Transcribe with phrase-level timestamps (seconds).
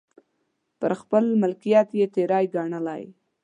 [0.79, 3.03] پر خپل ملکیت یې تېری ګڼلی.